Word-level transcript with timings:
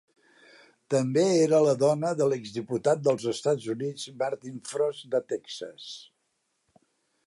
També 0.93 1.25
era 1.41 1.59
la 1.65 1.75
dona 1.83 2.13
del 2.23 2.33
exdiputat 2.39 3.05
dels 3.09 3.29
Estats 3.35 3.69
Units 3.77 4.09
Martin 4.25 4.59
Frost 4.75 5.11
de 5.17 5.25
Texas. 5.35 5.91